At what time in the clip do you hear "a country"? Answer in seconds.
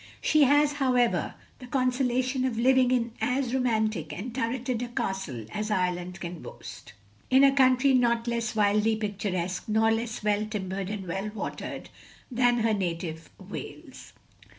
7.43-7.93